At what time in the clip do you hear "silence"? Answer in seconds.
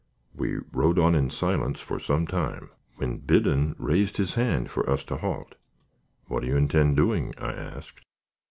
1.29-1.79